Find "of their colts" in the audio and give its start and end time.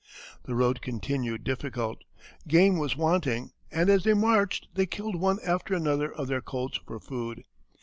6.11-6.79